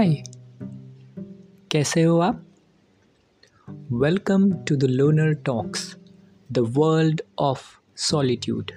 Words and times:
हाय। 0.00 0.22
कैसे 1.70 2.02
हो 2.02 2.18
आप? 2.18 2.46
Welcome 3.92 4.52
to 4.52 4.76
the 4.76 4.84
loner 4.84 5.32
talks 5.32 5.96
the 6.52 6.58
world 6.58 7.22
of 7.38 7.62
solitude 7.96 8.70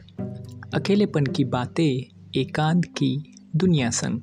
अकेलेपन 0.74 1.26
की 1.26 1.44
बातें, 1.44 2.20
एकांत 2.36 2.86
की 2.86 3.36
दुनिया 3.56 3.90
संग। 3.90 4.22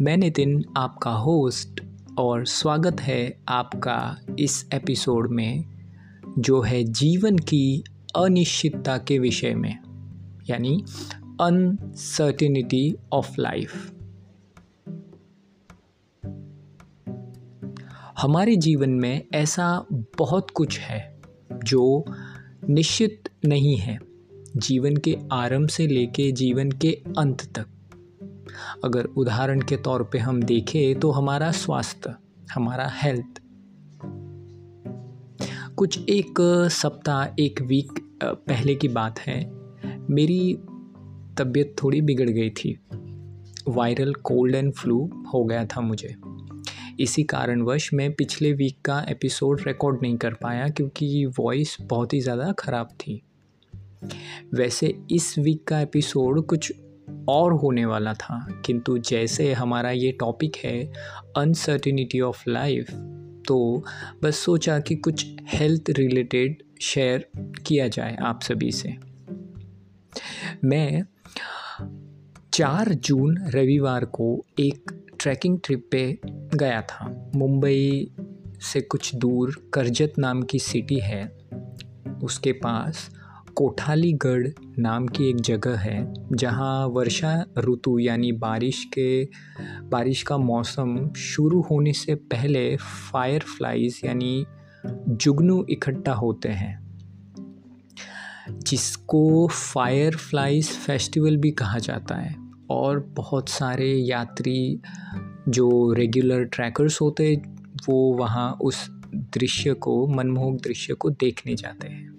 मैंने 0.00 0.30
दिन 0.30 0.64
आपका 0.76 1.10
होस्ट 1.10 1.80
और 2.18 2.46
स्वागत 2.46 3.00
है 3.00 3.38
आपका 3.48 4.18
इस 4.38 4.68
एपिसोड 4.74 5.30
में, 5.30 5.64
जो 6.38 6.60
है 6.60 6.84
जीवन 6.84 7.38
की 7.38 7.84
अनिश्चितता 8.16 8.98
के 8.98 9.18
विषय 9.18 9.54
में, 9.54 9.78
यानी 10.50 10.84
अनसर्टिनिटी 11.40 12.96
ऑफ़ 13.12 13.40
लाइफ 13.40 13.96
हमारे 18.20 18.56
जीवन 18.56 18.90
में 18.90 19.26
ऐसा 19.34 19.86
बहुत 20.18 20.50
कुछ 20.50 20.78
है 20.78 21.20
जो 21.64 22.04
निश्चित 22.68 23.28
नहीं 23.46 23.76
है 23.76 23.98
जीवन 24.56 24.96
के 24.96 25.16
आरंभ 25.32 25.68
से 25.68 25.86
लेके 25.86 26.32
जीवन 26.32 26.70
के 26.70 26.90
अंत 27.18 27.42
तक। 27.58 27.66
अगर 28.84 29.04
उदाहरण 29.04 29.60
के 29.60 29.76
तौर 29.76 30.02
पे 30.02 30.18
हम 30.18 30.42
देखें 30.42 30.98
तो 31.00 31.10
हमारा 31.10 31.50
स्वास्थ्य, 31.50 32.14
हमारा 32.54 32.88
हेल्थ 32.92 33.40
कुछ 35.76 36.08
एक 36.08 36.34
सप्ताह, 36.70 37.42
एक 37.42 37.62
वीक 37.62 38.18
पहले 38.24 38.74
की 38.74 38.88
बात 38.88 39.18
है, 39.18 39.40
मेरी 40.10 40.54
तबीयत 41.38 41.74
थोड़ी 41.82 42.00
बिगड़ 42.00 42.30
गई 42.30 42.50
थी। 42.50 42.78
वायरल 43.68 44.14
कोल्ड 44.14 44.54
एंड 44.54 44.72
फ्लू 44.72 45.24
हो 45.34 45.44
गया 45.44 45.64
था 45.64 45.80
मुझे। 45.80 46.14
इसी 47.00 47.22
कारणवश 47.22 47.88
मैं 47.94 48.12
पिछले 48.12 48.52
वीक 48.52 48.80
का 48.84 48.98
एपिसोड 49.08 49.60
रिकॉर्ड 49.66 50.02
नहीं 50.02 50.16
कर 50.16 50.34
पाया 50.34 50.68
क्योंकि 50.68 51.24
वॉइस 51.38 51.76
बहुत 51.80 52.12
ही 52.12 52.20
ज़्यादा 52.20 52.50
ख़राब 52.52 52.88
थी। 53.00 53.20
वैसे 54.54 54.94
इस 55.10 55.34
वीक 55.38 55.64
का 55.68 55.80
एपिसोड 55.80 56.44
कुछ 56.46 56.72
और 57.28 57.52
होने 57.52 57.84
वाला 57.84 58.12
था, 58.14 58.62
किंतु 58.66 58.98
जैसे 58.98 59.52
हमारा 59.52 59.90
ये 59.90 60.12
टॉपिक 60.12 60.56
है 60.56 60.92
अनसर्टिनिटी 61.36 62.20
ऑफ़ 62.20 62.42
लाइफ 62.48 62.90
तो 63.48 63.84
बस 64.22 64.38
सोचा 64.38 64.78
कि 64.80 64.94
कुछ 64.96 65.26
हेल्थ 65.48 65.90
रिलेटेड 65.90 66.62
शेयर 66.82 67.28
किया 67.66 67.88
जाए 67.88 68.16
आप 68.22 68.42
सभी 68.42 68.72
से। 68.72 68.96
मैं 70.64 71.02
चार 72.52 72.92
जून 72.94 73.36
रविवार 73.48 74.04
को 74.04 74.44
एक 74.60 74.90
ट्रैकिंग 75.20 75.58
ट्रिप 75.64 75.88
पे 75.92 76.20
गया 76.54 76.82
था। 76.82 77.30
मुंबई 77.36 78.10
से 78.60 78.80
कुछ 78.80 79.14
दूर 79.14 79.70
करजत 79.74 80.12
नाम 80.18 80.42
की 80.42 80.58
सिटी 80.58 81.00
है। 81.00 81.36
उसके 82.22 82.52
पास 82.52 83.10
कोठालीगढ़ 83.54 84.48
नाम 84.78 85.06
की 85.06 85.30
एक 85.30 85.36
जगह 85.36 85.78
है, 85.78 86.14
जहाँ 86.32 86.86
वर्षा 86.86 87.44
ऋतु 87.58 87.98
यानी 87.98 88.32
बारिश 88.32 88.84
के, 88.84 89.24
बारिश 89.82 90.22
का 90.22 90.38
मौसम 90.38 91.12
शुरू 91.12 91.60
होने 91.60 91.92
से 91.92 92.14
पहले 92.14 92.76
फायर 92.76 93.40
फ्लाइज 93.40 94.00
यानी 94.04 94.46
जुगनू 95.08 95.66
इकट्ठा 95.70 96.12
होते 96.12 96.48
हैं। 96.48 96.90
जिसको 98.50 99.48
फायर 99.48 100.16
फ्लाइज 100.16 100.68
फेस्टिवल 100.68 101.36
भी 101.36 101.50
कहा 101.50 101.78
जाता 101.78 102.14
है। 102.14 102.39
और 102.70 103.00
बहुत 103.16 103.48
सारे 103.48 103.92
यात्री 103.92 104.80
जो 105.48 105.92
रेगुलर 105.92 106.44
ट्रैकर्स 106.44 107.00
होते 107.00 107.42
वो 107.88 108.14
वहाँ 108.14 108.58
उस 108.62 108.90
दृश्य 109.14 109.74
को, 109.74 110.06
मनमोहक 110.06 110.60
दृश्य 110.60 110.94
को 110.94 111.10
देखने 111.10 111.54
जाते 111.54 111.88
हैं। 111.88 112.10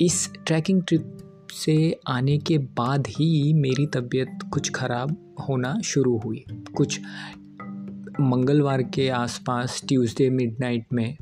इस 0.00 0.32
ट्रैकिंग 0.46 0.82
ट्रिप 0.82 1.18
से 1.52 2.00
आने 2.06 2.38
के 2.38 2.58
बाद 2.58 3.06
ही 3.06 3.52
मेरी 3.52 3.86
तबीयत 3.86 4.38
कुछ 4.52 4.70
ख़राब 4.70 5.34
होना 5.48 5.80
शुरू 5.84 6.18
हुई। 6.18 6.44
कुछ 6.76 7.00
मंगलवार 8.20 8.82
के 8.82 9.08
आसपास 9.08 9.82
ट्यूसडे 9.88 10.30
मिडनाइट 10.30 10.86
में। 10.92 11.16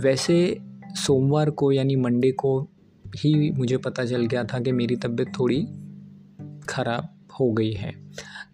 वैसे 0.00 0.58
सोमवार 0.88 1.50
को 1.50 1.72
यानी 1.72 1.96
मंडे 1.96 2.32
को 2.32 2.68
ही 3.16 3.50
मुझे 3.50 3.76
पता 3.76 4.04
चल 4.04 4.26
गया 4.26 4.44
था 4.44 4.60
कि 4.60 4.72
मेरी 4.72 4.96
तबीयत 4.96 5.28
थोड़ी 5.38 5.66
ख़राब 6.68 7.08
हो 7.40 7.52
गई 7.52 7.72
है। 7.72 7.92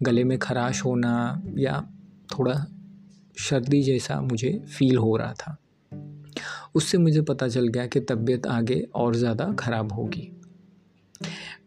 गले 0.03 0.23
में 0.23 0.37
खराश 0.39 0.83
होना 0.85 1.41
या 1.57 1.81
थोड़ा 2.29 2.53
सर्दी 3.39 3.81
जैसा 3.83 4.21
मुझे 4.21 4.51
फील 4.77 4.97
हो 4.97 5.15
रहा 5.17 5.33
था। 5.33 5.57
उससे 6.75 6.97
मुझे 6.97 7.21
पता 7.21 7.47
चल 7.47 7.67
गया 7.67 7.85
कि 7.85 7.99
तबीयत 7.99 8.47
आगे 8.47 8.79
और 8.95 9.15
ज़्यादा 9.15 9.51
ख़राब 9.53 9.91
होगी। 9.91 10.29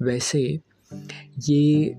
वैसे 0.03 0.41
ये 1.49 1.97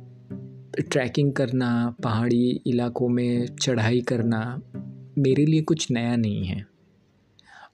ट्रैकिंग 0.82 1.34
करना, 1.34 1.96
पहाड़ी 2.04 2.62
इलाकों 2.68 3.08
में 3.10 3.56
चढ़ाई 3.56 4.02
करना 4.02 4.62
मेरे 5.18 5.46
लिए 5.46 5.62
कुछ 5.62 5.92
नया 5.92 6.16
नहीं 6.16 6.46
है। 6.46 6.66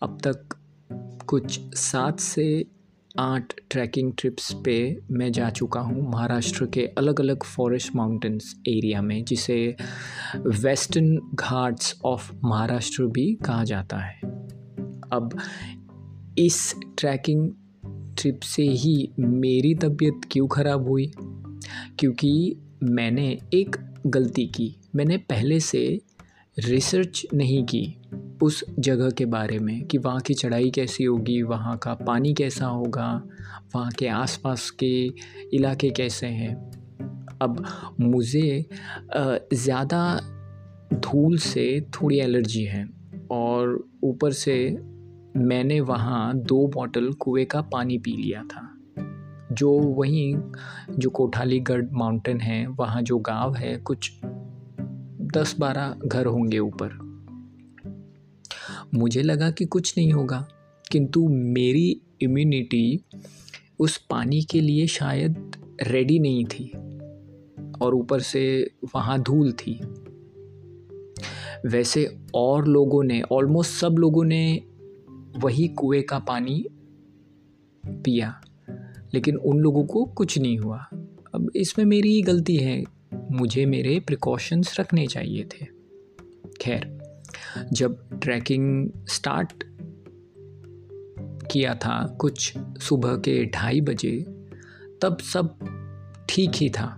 अब 0.02 0.18
तक 0.28 0.56
कुछ 1.28 1.60
सात 1.76 2.20
से 2.20 2.66
आठ 3.20 3.54
ट्रैकिंग 3.70 4.14
ट्रिप्स 4.18 4.56
पे 4.66 5.00
मैं 5.12 5.32
जा 5.32 5.50
चुका 5.50 5.80
हूँ 5.80 6.12
महाराष्ट्र 6.12 6.66
के 6.66 6.86
अलग 6.86 7.20
अलग 7.20 7.44
फॉरेस्ट 7.44 7.96
माउंटेन्स 7.96 8.56
एरिया 8.68 9.02
में, 9.02 9.26
जिसे 9.26 9.76
वेस्टर्न 10.36 11.32
घाट्स 11.36 12.00
ऑफ़ 12.06 12.34
महाराष्ट्र 12.44 13.04
भी 13.04 13.36
कहा 13.36 13.64
जाता 13.64 13.98
है। 13.98 14.20
अब 15.14 15.38
इस 16.38 16.76
ट्रैकिंग 16.98 17.52
ट्रिप 18.18 18.40
से 18.40 18.64
ही 18.64 19.10
मेरी 19.20 19.76
तबीयत 19.76 20.22
क्यों 20.32 20.48
ख़राब 20.48 20.88
हुई? 20.88 21.12
क्योंकि 22.00 22.56
मैंने 22.84 23.38
एक 23.54 23.76
गलती 24.08 24.48
की। 24.48 24.76
मैंने 24.96 25.18
पहले 25.18 25.60
से 25.60 26.02
रिसर्च 26.60 27.26
नहीं 27.34 27.64
की। 27.64 27.96
उस 28.44 28.64
जगह 28.80 29.10
के 29.10 29.26
बारे 29.26 29.60
में 29.60 29.86
कि 29.86 29.98
वहाँ 29.98 30.20
की 30.20 30.34
चढ़ाई 30.34 30.72
कैसी 30.72 31.04
होगी, 31.04 31.42
वहाँ 31.42 31.78
का 31.78 31.94
पानी 31.94 32.34
कैसा 32.34 32.66
होगा, 32.66 33.24
वहाँ 33.76 33.92
के 33.92 34.08
आसपास 34.08 34.70
के 34.70 35.12
इलाके 35.54 35.90
कैसे 35.90 36.28
हैं। 36.28 36.56
अब 37.42 37.66
मुझे 38.00 38.66
ज़्यादा 39.54 40.20
धूल 40.94 41.38
से 41.38 41.82
थोड़ी 41.82 42.20
एलर्जी 42.20 42.64
है 42.64 42.90
और 43.32 43.88
ऊपर 44.04 44.32
से 44.32 44.78
मैंने 45.38 45.80
वहाँ 45.82 46.38
दो 46.38 46.68
बॉटल 46.68 47.12
कुएँ 47.12 47.46
का 47.46 47.62
पानी 47.62 47.98
पी 47.98 48.12
लिया 48.12 48.44
था। 48.44 48.70
जो 49.52 49.72
वहीं, 49.72 50.36
जो 50.90 51.10
कोठालीगढ़ 51.10 51.86
माउंटेन 51.92 52.42
है, 52.42 52.68
वहाँ 52.68 53.02
जो 53.02 53.18
गाँव 53.18 53.56
है, 53.56 53.78
कुछ 53.78 54.12
दस 55.36 55.56
बारह 55.60 55.96
घर 56.08 56.26
होंगे 56.26 56.60
ऊपर। 56.60 57.13
मुझे 58.94 59.22
लगा 59.22 59.52
कि 59.52 59.66
कुछ 59.66 59.94
नहीं 59.98 60.12
होगा। 60.12 60.48
किंतु 60.92 61.28
मेरी 61.28 62.02
इम्यूनिटी 62.22 63.04
उस 63.80 63.98
पानी 63.98 64.42
के 64.42 64.62
लिए 64.62 64.88
शायद 64.88 65.56
रेडी 65.84 66.20
नहीं 66.20 66.46
थी 66.46 66.72
और 67.82 67.96
ऊपर 67.96 68.20
से 68.20 68.72
वहाँ 68.96 69.22
धूल 69.22 69.52
थी। 69.52 69.80
वैसे 71.68 72.18
और 72.34 72.68
लोगों 72.68 73.04
ने 73.04 73.22
ऑलमोस्ट 73.22 73.72
सब 73.72 73.96
लोगों 74.00 74.24
ने 74.24 74.62
वही 75.38 75.68
कुएँ 75.68 76.02
का 76.02 76.20
पानी 76.20 76.66
पिया, 77.88 78.42
लेकिन 79.14 79.38
उन 79.38 79.58
लोगों 79.58 79.86
को 79.86 80.06
कुछ 80.06 80.40
नहीं 80.40 80.58
हुआ। 80.58 80.86
अब 81.36 81.52
इसमें 81.56 81.86
मेरी 81.86 82.14
ही 82.14 82.22
गलती 82.22 82.56
है। 82.56 82.84
मुझे 83.32 83.66
मेरे 83.66 84.00
प्रिकॉशंस 84.00 84.80
रखने 84.80 85.08
चाहिए 85.08 85.44
थे। 85.44 85.66
खैर 86.62 86.93
जब 87.74 88.20
ट्रैकिंग 88.20 88.90
स्टार्ट 89.08 89.64
किया 91.52 91.76
था, 91.76 92.18
कुछ 92.20 92.54
सुबह 92.58 93.16
के 93.16 93.46
ढाई 93.46 93.82
बजे, 93.82 94.26
तब 95.02 95.18
सब 95.20 95.58
ठीक 96.30 96.52
ही 96.56 96.70
था। 96.70 96.98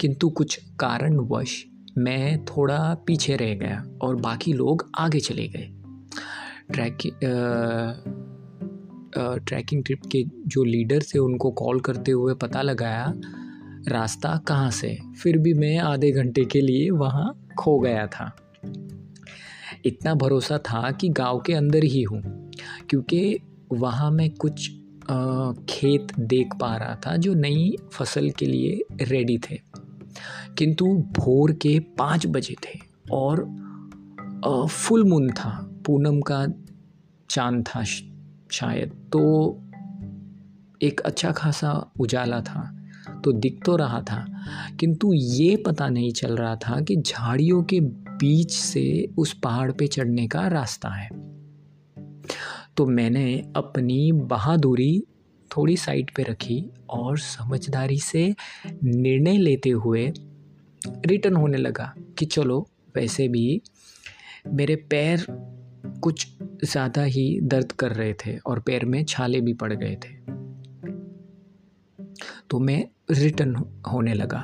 किंतु 0.00 0.28
कुछ 0.28 0.60
कारणवश 0.80 1.66
मैं 1.98 2.44
थोड़ा 2.44 2.94
पीछे 3.06 3.36
रह 3.36 3.54
गया 3.54 3.84
और 4.02 4.16
बाकी 4.16 4.52
लोग 4.52 4.90
आगे 4.98 5.20
चले 5.20 5.48
गए। 5.48 5.70
ट्रैकिंग 6.72 7.12
ट्रैकिंग 9.46 9.84
ट्रिप 9.84 10.00
के 10.12 10.24
जो 10.46 10.64
लीडर 10.64 11.02
थे, 11.02 11.18
उनको 11.18 11.50
कॉल 11.50 11.80
करते 11.80 12.12
हुए 12.12 12.34
पता 12.34 12.62
लगाया, 12.62 13.14
रास्ता 13.88 14.36
कहाँ 14.46 14.70
से? 14.70 14.98
फिर 15.22 15.38
भी 15.38 15.54
मैं 15.54 15.78
आधे 15.78 16.10
घंटे 16.10 16.44
के 16.44 16.60
लिए 16.60 16.90
वहाँ 16.90 17.48
खो 17.58 17.78
गया 17.78 18.06
था। 18.06 18.36
इतना 19.86 20.14
भरोसा 20.14 20.58
था 20.60 20.90
कि 20.90 21.08
गाँव 21.10 21.40
के 21.40 21.54
अंदर 21.54 21.84
ही 21.84 22.02
हूँ, 22.02 22.22
क्योंकि 22.90 23.38
वहाँ 23.72 24.10
मैं 24.10 24.30
कुछ 24.36 24.68
खेत 25.70 26.12
देख 26.20 26.54
पा 26.60 26.76
रहा 26.76 26.94
था 27.06 27.16
जो 27.16 27.34
नई 27.34 27.76
फ़सल 27.92 28.30
के 28.30 28.46
लिए 28.46 29.04
रेडी 29.04 29.38
थे। 29.40 29.58
किंतु 30.58 30.86
भोर 31.16 31.52
के 31.52 31.78
पाँच 31.98 32.26
बजे 32.26 32.54
थे 32.64 32.78
और 33.12 33.44
फुल 34.68 35.04
मून 35.04 35.30
था, 35.30 35.50
पूनम 35.86 36.20
का 36.20 36.46
चाँद 37.30 37.64
था 37.66 37.82
शायद। 37.84 38.92
तो 39.12 39.20
एक 40.80 41.00
अच्छा 41.00 41.30
खासा 41.32 41.72
उजाला 42.00 42.40
था 42.42 42.70
तो 43.24 43.32
दिख 43.32 43.60
तो 43.66 43.76
रहा 43.76 44.00
था, 44.02 44.24
किंतु 44.80 45.12
ये 45.14 45.56
पता 45.56 45.88
नहीं 45.88 46.12
चल 46.12 46.36
रहा 46.36 46.54
था 46.58 46.80
कि 46.80 46.96
झाड़ियों 46.96 47.62
के 47.64 47.80
बीच 48.20 48.52
से 48.52 49.08
उस 49.18 49.32
पहाड़ 49.34 49.70
पे 49.72 49.86
चढ़ने 49.86 50.26
का 50.28 50.46
रास्ता 50.48 50.88
है। 50.88 51.08
तो 52.76 52.86
मैंने 52.86 53.52
अपनी 53.56 54.12
बहादुरी 54.12 55.04
थोड़ी 55.50 55.76
साइड 55.76 56.10
पे 56.16 56.22
रखी 56.22 56.64
और 56.90 57.18
समझदारी 57.18 57.98
से 57.98 58.34
निर्णय 58.84 59.38
लेते 59.38 59.70
हुए 59.70 60.12
रिटर्न 61.06 61.36
होने 61.36 61.58
लगा 61.58 61.92
कि 62.18 62.26
चलो, 62.26 62.66
वैसे 62.96 63.28
भी 63.28 63.60
मेरे 64.52 64.76
पैर 64.90 65.26
कुछ 66.02 66.26
ज़्यादा 66.64 67.02
ही 67.02 67.40
दर्द 67.42 67.72
कर 67.72 67.92
रहे 67.92 68.14
थे 68.14 68.36
और 68.38 68.60
पैर 68.60 68.84
में 68.84 69.04
छाले 69.04 69.40
भी 69.40 69.52
पड़ 69.54 69.72
गए 69.72 69.96
थे। 69.96 70.18
तो 72.50 72.58
मैं 72.58 72.84
रिटर्न 73.10 73.54
होने 73.92 74.14
लगा। 74.14 74.38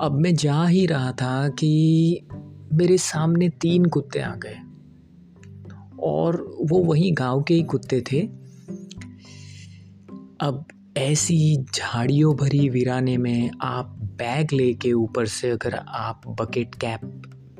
अब 0.00 0.18
मैं 0.20 0.34
जा 0.34 0.64
ही 0.66 0.86
रहा 0.86 1.12
था 1.12 1.48
कि 1.48 2.26
मेरे 2.72 2.98
सामने 2.98 3.48
तीन 3.48 3.84
कुत्ते 3.84 4.20
आ 4.20 4.34
गए। 4.34 4.56
और 6.00 6.56
वो 6.60 6.78
वही 6.78 7.10
गाँव 7.10 7.42
के 7.42 7.54
ही 7.54 7.62
कुत्ते 7.62 8.00
थे। 8.12 8.20
अब 10.40 10.64
ऐसी 10.96 11.64
झाड़ियों 11.74 12.36
भरी 12.36 12.68
वीराने 12.68 13.16
में 13.16 13.50
आप 13.62 13.98
बैग 14.02 14.48
लेके 14.52 14.92
ऊपर 14.92 15.26
से 15.26 15.50
अगर 15.50 15.74
आप 15.74 16.22
बकेट 16.28 16.74
कैप 16.74 17.00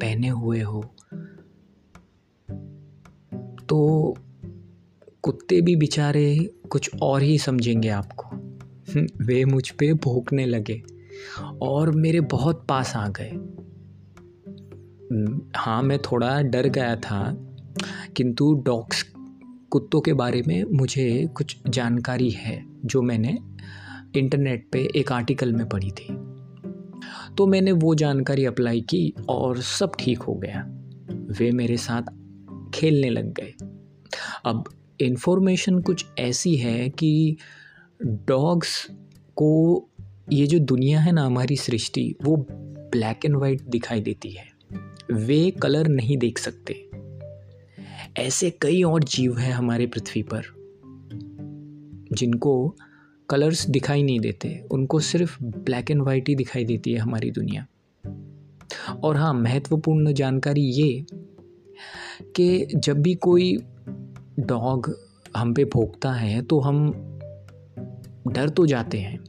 पहने 0.01 0.29
हुए 0.29 0.61
हो 0.61 0.95
तो 3.69 4.15
कुत्ते 5.23 5.61
भी 5.61 5.77
बेचारे 5.77 6.51
कुछ 6.71 6.91
और 7.03 7.23
ही 7.23 7.39
समझेंगे 7.39 7.89
आपको। 7.89 8.37
वे 9.25 9.45
मुझ 9.45 9.71
पे 9.71 9.95
भोंकने 9.95 10.47
लगे 10.47 10.83
और 11.63 11.91
मेरे 11.91 12.21
बहुत 12.21 12.67
पास 12.69 12.97
आ 12.97 13.09
गए। 13.09 13.62
हाँ 15.57 15.83
मैं 15.83 15.99
थोड़ा 15.99 16.43
डर 16.43 16.69
गया 16.69 16.97
था, 16.97 17.37
किंतु 18.17 18.63
डॉग्स 18.67 19.03
कुत्तों 19.71 20.01
के 20.01 20.13
बारे 20.13 20.43
में 20.47 20.65
मुझे 20.65 21.27
कुछ 21.35 21.57
जानकारी 21.69 22.31
है, 22.31 22.65
जो 22.85 23.03
मैंने 23.03 23.39
इंटरनेट 24.17 24.69
पे 24.73 24.89
एक 24.97 25.13
आर्टिकल 25.13 25.53
में 25.53 25.69
पढ़ी 25.69 25.91
थी। 25.91 26.09
तो 27.39 27.47
मैंने 27.47 27.73
वो 27.73 27.95
जानकारी 27.95 28.45
अप्लाई 28.45 28.81
की 28.81 29.15
और 29.29 29.61
सब 29.61 29.93
ठीक 29.99 30.23
हो 30.23 30.35
गया। 30.35 30.65
वे 31.39 31.51
मेरे 31.51 31.77
साथ 31.77 32.03
खेलने 32.75 33.11
लग 33.11 33.33
गए। 33.33 33.55
अब 34.45 34.65
इन्फॉर्मेशन 35.01 35.81
कुछ 35.81 36.07
ऐसी 36.19 36.57
है 36.57 36.89
कि 36.89 37.37
डॉग्स 38.03 38.87
को 39.37 39.89
ये 40.33 40.47
जो 40.47 40.59
दुनिया 40.59 41.01
है 41.01 41.13
ना, 41.13 41.25
हमारी 41.27 41.57
सृष्टि, 41.57 42.15
वो 42.25 42.37
ब्लैक 42.93 43.25
एंड 43.25 43.37
वाइट 43.37 43.63
दिखाई 43.63 44.01
देती 44.01 44.31
है। 44.31 44.52
वे 45.11 45.51
कलर 45.51 45.89
नहीं 45.89 46.17
देख 46.17 46.39
सकते। 46.39 46.91
ऐसे 48.17 48.51
कई 48.51 48.83
और 48.83 49.05
जीव 49.05 49.39
हैं 49.39 49.53
हमारे 49.53 49.87
पृथ्वी 49.87 50.23
पर, 50.23 50.43
जिनको 52.13 52.77
कलर्स 53.29 53.67
दिखाई 53.67 54.03
नहीं 54.03 54.21
देते। 54.21 54.65
उनको 54.71 55.01
सिर्फ़ 55.01 55.45
ब्लैक 55.45 55.91
एंड 55.91 56.03
वाइट 56.03 56.29
ही 56.29 56.35
दिखाई 56.35 56.65
देती 56.65 56.93
है 56.93 56.99
हमारी 56.99 57.31
दुनिया। 57.31 57.67
और 59.05 59.17
हाँ 59.17 59.35
महत्वपूर्ण 59.35 60.13
जानकारी 60.13 60.61
ये 60.61 61.05
कि 62.37 62.67
जब 62.77 63.03
भी 63.03 63.15
कोई 63.15 63.57
डॉग 64.39 64.99
हम 65.37 65.55
पे 65.55 65.65
भोंकता 65.65 66.13
है 66.13 66.43
तो 66.43 66.61
हम 66.61 66.91
डर 68.29 68.49
तो 68.49 68.67
जाते 68.67 68.99
हैं। 68.99 69.21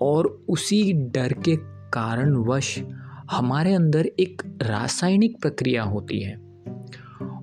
और 0.00 0.44
उसी 0.48 0.92
डर 0.92 1.32
के 1.32 1.56
कारणवश 1.90 2.78
हमारे 3.32 3.74
अंदर 3.74 4.06
एक 4.06 4.58
रासायनिक 4.62 5.40
प्रक्रिया 5.40 5.82
होती 5.82 6.20
है। 6.20 6.36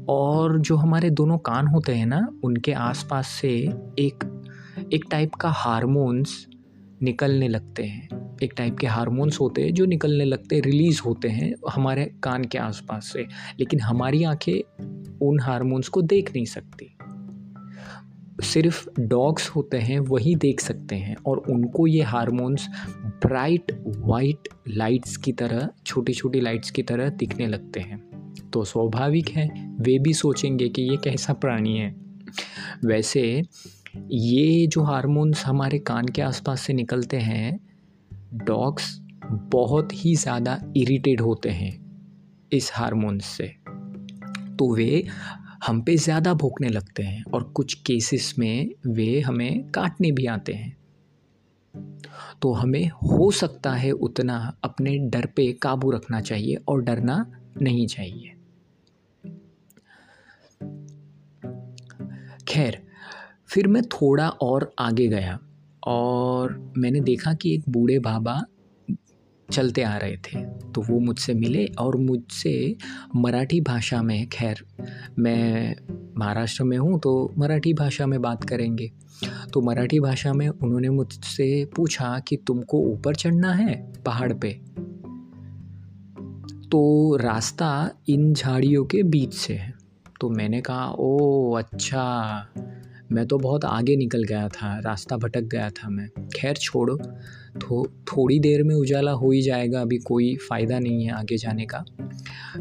और 0.09 0.59
जो 0.59 0.75
हमारे 0.75 1.09
दोनों 1.09 1.37
कान 1.37 1.67
होते 1.67 1.95
हैं 1.95 2.05
ना, 2.05 2.27
उनके 2.43 2.73
आसपास 2.73 3.27
से 3.27 3.49
एक 3.99 4.43
एक 4.93 5.05
टाइप 5.11 5.33
का 5.33 5.49
हार्मोन्स 5.49 6.47
निकलने 7.03 7.47
लगते 7.47 7.83
हैं। 7.83 8.37
एक 8.43 8.53
टाइप 8.57 8.77
के 8.77 8.87
हार्मोन्स 8.87 9.39
होते 9.39 9.61
हैं 9.61 9.73
जो 9.73 9.85
निकलने 9.85 10.25
लगते 10.25 10.55
हैं 10.55 10.61
रिलीज़ 10.61 11.01
होते 11.05 11.27
हैं 11.27 11.53
हमारे 11.69 12.05
कान 12.23 12.43
के 12.43 12.57
आसपास 12.57 13.05
से। 13.13 13.27
लेकिन 13.59 13.79
हमारी 13.79 14.23
आँखें 14.23 14.83
उन 15.27 15.39
हार्मोन्स 15.39 15.87
को 15.87 16.01
देख 16.01 16.31
नहीं 16.35 16.45
सकती। 16.45 16.98
सिर्फ़ 18.43 18.87
डॉग्स 18.99 19.49
होते 19.49 19.77
हैं, 19.77 19.99
वही 19.99 20.35
देख 20.35 20.59
सकते 20.59 20.95
हैं 20.95 21.15
और 21.25 21.37
उनको 21.37 21.87
ये 21.87 22.01
हार्मोन्स 22.01 22.67
ब्राइट 23.25 23.71
वाइट 23.87 24.47
लाइट्स 24.67 25.17
की 25.17 25.31
तरह 25.31 25.69
छोटी 25.85 26.13
छोटी 26.13 26.41
लाइट्स 26.41 26.71
की 26.71 26.83
तरह 26.83 27.09
दिखने 27.09 27.47
लगते 27.47 27.79
हैं। 27.79 27.99
तो 28.53 28.63
स्वाभाविक 28.63 29.29
है, 29.29 29.75
वे 29.79 29.99
भी 29.99 30.13
सोचेंगे 30.13 30.69
कि 30.69 30.81
ये 30.81 30.97
कैसा 30.97 31.33
प्राणी 31.33 31.77
है। 31.77 31.95
वैसे, 32.85 33.43
ये 34.11 34.67
जो 34.67 34.83
हार्मोन्स 34.83 35.45
हमारे 35.45 35.79
कान 35.79 36.05
के 36.05 36.21
आसपास 36.21 36.61
से 36.61 36.73
निकलते 36.73 37.17
हैं, 37.17 37.59
डॉग्स 38.33 38.99
बहुत 39.31 39.89
ही 39.93 40.15
ज़्यादा 40.15 40.61
इरिटेट 40.77 41.21
होते 41.21 41.49
हैं 41.49 41.77
इस 42.53 42.71
हार्मोन्स 42.73 43.25
से। 43.25 43.55
तो 44.55 44.75
वे 44.75 45.03
हम 45.65 45.81
पे 45.81 45.95
ज़्यादा 45.97 46.33
भोंकने 46.33 46.69
लगते 46.69 47.03
हैं 47.03 47.23
और 47.33 47.43
कुछ 47.43 47.73
केसेस 47.73 48.33
में 48.39 48.69
वे 48.87 49.19
हमें 49.19 49.69
काटने 49.69 50.11
भी 50.11 50.25
आते 50.25 50.53
हैं। 50.53 50.77
तो 52.41 52.53
हमें 52.53 52.87
हो 52.87 53.31
सकता 53.31 53.71
है 53.71 53.91
उतना 53.91 54.37
अपने 54.63 54.97
डर 55.09 55.25
पे 55.25 55.51
काबू 55.53 55.91
रखना 55.91 56.21
चाहिए 56.21 56.55
और 56.67 56.81
डरना 56.81 57.25
नहीं 57.61 57.87
चाहिए। 57.87 58.33
खैर, 62.47 62.81
फिर 63.47 63.67
मैं 63.67 63.83
थोड़ा 63.83 64.29
और 64.29 64.71
आगे 64.79 65.07
गया 65.07 65.39
और 65.87 66.73
मैंने 66.77 66.99
देखा 66.99 67.33
कि 67.33 67.53
एक 67.53 67.63
बूढ़े 67.69 67.99
बाबा 67.99 68.41
चलते 69.51 69.81
आ 69.81 69.97
रहे 69.97 70.17
थे 70.17 70.45
तो 70.45 70.81
वो 70.81 70.99
मुझसे 70.99 71.33
मिले 71.33 71.65
और 71.65 71.97
मुझसे 71.97 72.75
मराठी 73.15 73.61
भाषा 73.61 74.01
में, 74.01 74.27
खैर, 74.27 74.65
मैं 75.19 75.75
महाराष्ट्र 76.17 76.63
में 76.63 76.77
हूँ 76.77 76.99
तो 76.99 77.33
मराठी 77.37 77.73
भाषा 77.73 78.05
में 78.05 78.21
बात 78.21 78.43
करेंगे। 78.43 78.91
तो 79.53 79.61
मराठी 79.61 79.99
भाषा 79.99 80.33
में 80.33 80.49
उन्होंने 80.49 80.89
मुझसे 80.89 81.65
पूछा 81.75 82.19
कि 82.19 82.37
तुमको 82.37 82.79
ऊपर 82.79 83.15
चढ़ना 83.15 83.53
है 83.53 83.93
पहाड़ 84.05 84.33
पे? 84.33 84.61
तो 86.71 87.15
रास्ता 87.15 87.89
इन 88.09 88.33
झाड़ियों 88.33 88.85
के 88.85 89.03
बीच 89.03 89.33
से 89.33 89.53
है। 89.53 89.73
तो 90.21 90.29
मैंने 90.29 90.61
कहा 90.61 90.91
ओ 90.91 91.51
अच्छा। 91.53 92.45
मैं 93.11 93.27
तो 93.27 93.37
बहुत 93.37 93.65
आगे 93.65 93.95
निकल 93.95 94.23
गया 94.23 94.47
था, 94.47 94.79
रास्ता 94.79 95.17
भटक 95.17 95.41
गया 95.41 95.69
था 95.69 95.89
मैं। 95.89 96.09
खैर 96.35 96.55
छोड़ो, 96.55 96.97
थो, 97.55 97.85
थोड़ी 97.87 98.39
देर 98.39 98.63
में 98.63 98.75
उजाला 98.75 99.11
हो 99.11 99.31
ही 99.31 99.41
जाएगा, 99.41 99.81
अभी 99.81 99.97
कोई 99.97 100.35
फ़ायदा 100.35 100.79
नहीं 100.79 101.05
है 101.05 101.11
आगे 101.11 101.37
जाने 101.37 101.65
का। 101.65 101.85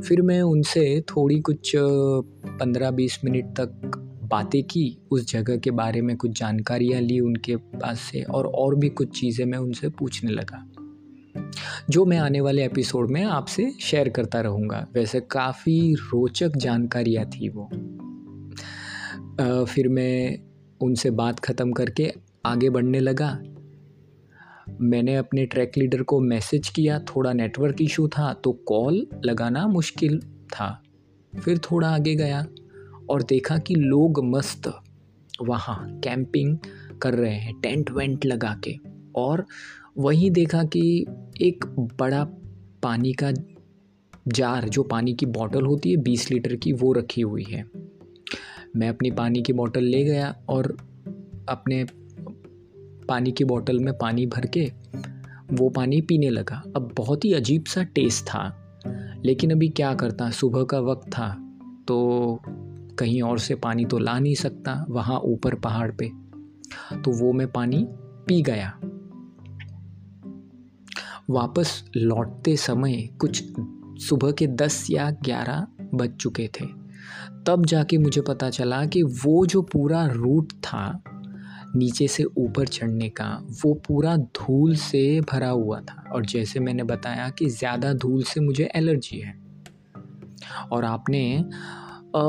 फिर 0.01 0.23
मैं 0.23 0.43
उनसे 0.43 1.01
थोड़ी 1.01 1.41
कुछ, 1.41 1.73
पंद्रह 1.77 2.91
बीस 2.91 3.21
मिनट 3.25 3.45
तक 3.45 4.05
बातें 4.25 4.63
की, 4.63 4.99
उस 5.11 5.33
जगह 5.33 5.57
के 5.57 5.71
बारे 5.71 6.03
में 6.03 6.17
कुछ 6.17 6.41
जानकारियाँ 6.41 7.01
ली 7.01 7.21
उनके 7.21 7.57
पास 7.57 8.01
से 8.01 8.23
और 8.23 8.47
और 8.47 8.75
भी 8.75 8.89
कुछ 8.89 9.21
चीज़ें 9.21 9.47
मैं 9.47 9.59
उनसे 9.59 9.89
पूछने 9.89 10.31
लगा। 10.31 10.65
जो 11.91 12.05
मैं 12.05 12.19
आने 12.19 12.41
वाले 12.41 12.65
एपिसोड 12.65 13.11
में 13.11 13.25
आपसे 13.25 13.73
शेयर 13.81 14.09
करता 14.09 14.41
रहूँगा, 14.41 14.87
वैसे 14.95 15.21
काफ़ी 15.21 15.95
रोचक 15.95 16.57
जानकारियाँ 16.57 17.27
थी 17.27 17.49
वो। 17.49 17.71
फिर 19.41 19.89
मैं 19.89 20.39
उनसे 20.81 21.11
बात 21.11 21.41
ख़त्म 21.41 21.73
करके 21.73 22.13
आगे 22.47 22.71
बढ़ने 22.71 23.01
लगा। 23.01 23.31
मैंने 24.81 25.15
अपने 25.17 25.47
ट्रैक 25.47 25.73
लीडर 25.79 26.03
को 26.03 26.21
मैसेज 26.21 26.69
किया, 26.69 26.99
थोड़ा 26.99 27.33
नेटवर्क 27.33 27.83
इशू 27.83 28.09
था 28.09 28.33
तो 28.33 28.53
कॉल 28.53 29.07
लगाना 29.25 29.67
मुश्किल 29.67 30.19
था। 30.49 30.83
फिर 31.33 31.59
थोड़ा 31.59 31.89
आगे 31.89 32.15
गया 32.15 32.47
और 33.11 33.23
देखा 33.23 33.59
कि 33.59 33.75
लोग 33.75 34.25
मस्त 34.25 34.73
वहाँ 35.43 36.01
कैंपिंग 36.05 36.59
कर 37.03 37.15
रहे 37.15 37.35
हैं 37.35 37.61
टेंट 37.61 37.91
वेंट 37.91 38.27
लगा 38.27 38.61
के। 38.65 38.77
और 39.17 39.45
वहीं 39.99 40.31
देखा 40.31 40.63
कि 40.65 41.07
एक 41.41 41.65
बड़ा 42.01 42.25
पानी 42.83 43.13
का 43.13 43.33
जार, 44.29 44.69
जो 44.69 44.83
पानी 44.83 45.15
की 45.15 45.27
बोतल 45.27 45.63
होती 45.63 45.91
है, 45.91 45.97
बीस 45.97 46.31
लीटर 46.31 46.57
की, 46.57 46.73
वो 46.73 46.93
रखी 46.93 47.21
हुई 47.21 47.45
है। 47.45 47.65
मैं 48.77 48.89
अपनी 48.89 49.11
पानी 49.11 49.43
की 49.43 49.53
बोतल 49.53 49.85
ले 49.85 50.05
गया 50.05 50.37
और 50.49 50.77
अपने 51.49 51.87
पानी 53.09 53.33
की 53.33 53.45
बोतल 53.45 53.79
में 53.79 53.99
पानी 53.99 54.27
भर 54.27 54.47
के 54.47 54.73
वो 55.53 55.69
पानी 55.69 56.01
पीने 56.01 56.31
लगा। 56.31 56.63
अब 56.77 56.93
बहुत 56.97 57.25
ही 57.25 57.33
अजीब 57.33 57.65
सा 57.65 57.83
टेस्ट 57.83 58.25
था। 58.25 58.65
लेकिन 59.25 59.51
अभी 59.51 59.69
क्या 59.69 59.95
करता? 59.95 60.31
सुबह 60.31 60.63
का 60.63 60.81
वक्त 60.81 61.09
था 61.09 61.59
तो 61.89 62.41
कहीं 62.99 63.23
और 63.23 63.39
से 63.39 63.55
पानी 63.55 63.85
तो 63.85 63.99
ला 63.99 64.19
नहीं 64.19 64.35
सकता, 64.35 64.87
वहाँ 64.91 65.21
ऊपर 65.21 65.55
पहाड़ 65.55 65.93
पे। 65.93 66.11
तो 67.03 67.11
वो 67.11 67.33
मैं 67.33 67.53
पानी 67.53 67.87
पी 68.27 68.43
गया। 68.43 68.79
वापस 71.31 71.85
लौटते 71.97 72.57
समय 72.57 73.03
कुछ 73.03 73.45
सुबह 74.01 74.33
के 74.33 74.47
दस 74.47 74.87
या 74.91 75.11
ग्यारह 75.11 75.67
बज 75.95 76.17
चुके 76.17 76.51
थे। 76.61 76.78
तब 77.49 77.65
जाके 77.67 77.99
मुझे 77.99 78.21
पता 78.21 78.51
चला 78.51 78.85
कि 78.87 79.03
वो 79.03 79.45
जो 79.47 79.63
पूरा 79.63 80.05
रूट 80.07 80.53
था 80.53 81.03
नीचे 81.77 82.09
से 82.09 82.25
ऊपर 82.25 82.67
चढ़ने 82.67 83.09
का 83.09 83.29
वो 83.65 83.73
पूरा 83.87 84.17
धूल 84.17 84.75
से 84.77 85.21
भरा 85.21 85.49
हुआ 85.49 85.81
था। 85.81 86.05
और 86.13 86.27
जैसे 86.27 86.61
मैंने 86.61 86.83
बताया 86.83 87.29
कि 87.29 87.47
ज़्यादा 87.47 87.93
धूल 87.95 88.23
से 88.23 88.41
मुझे 88.41 88.69
एलर्जी 88.77 89.19
है। 89.19 89.35
और 90.73 90.85
आपने 90.85 91.39
आ, 91.39 92.23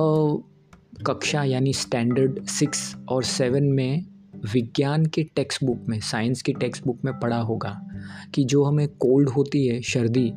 कक्षा 1.05 1.43
यानी 1.43 1.73
स्टैंडर्ड 1.73 2.45
सिक्स 2.45 2.95
और 3.09 3.23
सेवन 3.23 3.63
में 3.63 4.05
विज्ञान 4.53 5.05
के 5.05 5.23
टेक्स्ट 5.35 5.63
बुक 5.63 5.85
में 5.89 5.99
साइंस 5.99 6.41
की 6.41 6.53
टेक्स्ट 6.53 6.85
बुक 6.85 7.05
में 7.05 7.13
पढ़ा 7.19 7.39
होगा 7.41 7.79
कि 8.35 8.43
जो 8.43 8.63
हमें 8.63 8.87
कोल्ड 8.87 9.29
होती 9.29 9.67
है 9.67 9.81
सर्दी 9.81 10.31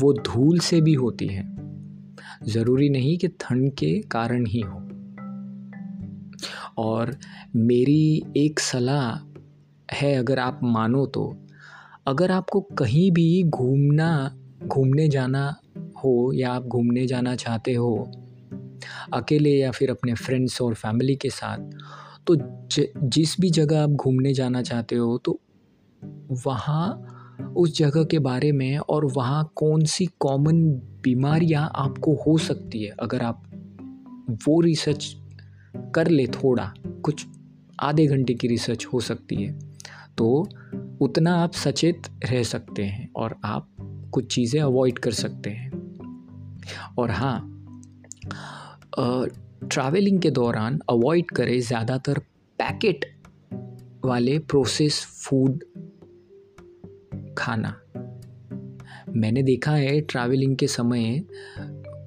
वो 0.00 0.12
धूल 0.12 0.58
से 0.58 0.80
भी 0.80 0.94
होती 0.94 1.26
है। 1.26 1.57
ज़रूरी 2.44 2.88
नहीं 2.88 3.18
कि 3.18 3.28
ठंड 3.28 3.72
के 3.72 4.00
कारण 4.00 4.46
ही 4.46 4.60
हो। 4.60 4.88
और 6.78 7.16
मेरी 7.56 8.22
एक 8.36 8.60
सलाह 8.60 9.28
है 9.96 10.14
अगर 10.14 10.38
आप 10.38 10.60
मानो 10.62 11.06
तो 11.06 11.46
अगर 12.06 12.30
आपको 12.30 12.60
कहीं 12.60 13.10
भी 13.10 13.42
घूमना 13.42 14.36
घूमने 14.66 15.08
जाना 15.08 15.56
हो 16.04 16.32
या 16.34 16.52
आप 16.52 16.62
घूमने 16.62 17.06
जाना 17.06 17.36
चाहते 17.36 17.74
हो 17.74 18.12
अकेले 19.12 19.50
या 19.50 19.70
फिर 19.70 19.90
अपने 19.90 20.14
फ्रेंड्स 20.14 20.62
और 20.62 20.74
फैमिली 20.74 21.16
के 21.16 21.30
साथ 21.30 21.58
तो 22.26 22.36
ज, 22.36 22.86
जिस 23.04 23.40
भी 23.40 23.50
जगह 23.50 23.82
आप 23.82 23.90
घूमने 23.90 24.34
जाना 24.34 24.62
चाहते 24.62 24.96
हो 24.96 25.18
तो 25.18 25.40
वहाँ 26.46 27.14
उस 27.56 27.78
जगह 27.78 28.04
के 28.04 28.18
बारे 28.18 28.52
में 28.52 28.78
और 28.78 29.04
वहाँ 29.04 29.52
कौन 29.54 29.84
सी 29.84 30.06
कॉमन 30.06 30.80
बीमारियाँ 31.08 31.70
आपको 31.76 32.14
हो 32.26 32.36
सकती 32.40 32.82
है। 32.82 32.94
अगर 33.00 33.22
आप 33.22 33.42
वो 34.46 34.60
रिसर्च 34.60 35.14
कर 35.94 36.08
ले 36.08 36.26
थोड़ा, 36.26 36.72
कुछ 37.04 37.26
आधे 37.80 38.06
घंटे 38.06 38.34
की 38.34 38.48
रिसर्च 38.48 38.86
हो 38.86 39.00
सकती 39.02 39.36
है 39.36 39.52
तो 40.18 40.28
उतना 41.00 41.34
आप 41.36 41.52
सचेत 41.54 42.08
रह 42.24 42.42
सकते 42.42 42.84
हैं 42.84 43.08
और 43.16 43.34
आप 43.44 43.68
कुछ 44.12 44.34
चीज़ें 44.34 44.60
अवॉइड 44.60 44.98
कर 44.98 45.12
सकते 45.12 45.50
हैं। 45.50 45.70
और 46.98 47.10
हाँ 47.10 47.38
ट्रैवलिंग 49.64 50.20
के 50.22 50.30
दौरान 50.30 50.78
अवॉइड 50.90 51.30
करें 51.30 51.60
ज़्यादातर 51.60 52.18
पैकेट 52.58 53.04
वाले 54.04 54.38
प्रोसेस 54.40 55.00
फ़ूड 55.22 55.64
खाना। 57.38 57.74
मैंने 59.18 59.42
देखा 59.42 59.72
है 59.72 60.00
ट्रैवलिंग 60.00 60.56
के 60.56 60.66
समय 60.66 61.22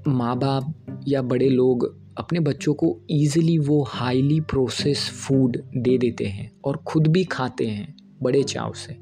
माँ 0.07 0.35
बाप 0.39 1.03
या 1.07 1.21
बड़े 1.21 1.49
लोग 1.49 1.85
अपने 2.17 2.39
बच्चों 2.39 2.73
को 2.73 2.97
ईज़िली 3.11 3.57
वो 3.57 3.81
हाईली 3.83 4.39
प्रोसेस 4.41 5.09
फ़ूड 5.19 5.57
दे 5.77 5.97
देते 5.97 6.25
हैं 6.25 6.51
और 6.65 6.83
ख़ुद 6.87 7.07
भी 7.07 7.23
खाते 7.23 7.67
हैं 7.67 7.95
बड़े 8.23 8.43
चाव 8.43 8.73
से। 8.73 8.97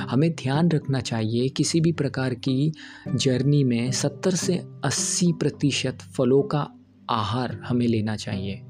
हमें 0.00 0.30
ध्यान 0.34 0.70
रखना 0.70 1.00
चाहिए 1.00 1.48
किसी 1.48 1.80
भी 1.80 1.92
प्रकार 1.92 2.34
की 2.34 2.72
जर्नी 3.08 3.62
में 3.64 3.90
सत्तर 3.92 4.34
से 4.34 4.56
अस्सी 4.84 5.32
प्रतिशत 5.32 5.98
फलों 6.16 6.42
का 6.42 6.66
आहार 7.10 7.58
हमें 7.64 7.86
लेना 7.86 8.16
चाहिए। 8.16 8.60